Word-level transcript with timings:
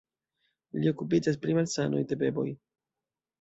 Li 0.79 0.89
okupiĝas 0.91 1.37
pri 1.43 1.57
malsanoj 1.59 2.01
de 2.13 2.19
beboj. 2.25 2.47